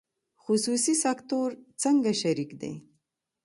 [0.43, 1.49] خصوصي سکتور
[1.83, 2.73] څنګه شریک دی؟